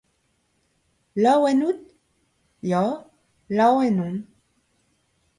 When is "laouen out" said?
1.23-1.79